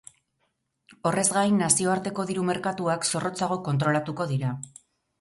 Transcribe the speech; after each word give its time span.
Horrez 1.09 1.25
gain, 1.35 1.59
nazioarteko 1.65 2.27
diru 2.31 2.49
merkatuak 2.49 3.09
zorrotzago 3.13 3.63
kontrolatuko 3.71 4.33
dira. 4.37 4.61